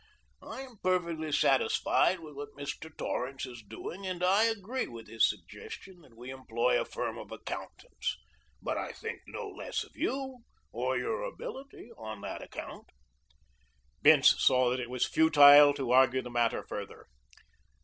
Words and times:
I 0.41 0.61
am 0.61 0.79
perfectly 0.81 1.31
satisfied 1.31 2.21
with 2.21 2.33
what 2.33 2.55
Mr. 2.57 2.89
Torrance 2.97 3.45
is 3.45 3.61
doing, 3.61 4.07
and 4.07 4.23
I 4.23 4.45
agree 4.45 4.87
with 4.87 5.07
his 5.07 5.29
suggestion 5.29 6.01
that 6.01 6.17
we 6.17 6.31
employ 6.31 6.81
a 6.81 6.85
firm 6.85 7.19
of 7.19 7.31
accountants, 7.31 8.17
but 8.63 8.79
I 8.79 8.93
think 8.93 9.21
no 9.27 9.47
less 9.47 9.83
of 9.83 9.91
you 9.95 10.39
or 10.71 10.97
your 10.97 11.21
ability 11.21 11.91
on 11.99 12.21
that 12.21 12.41
account." 12.41 12.89
Bince 14.01 14.33
saw 14.43 14.71
that 14.71 14.79
it 14.79 14.89
was 14.89 15.05
futile 15.05 15.71
to 15.75 15.91
argue 15.91 16.23
the 16.23 16.31
matter 16.31 16.63
further. 16.63 17.05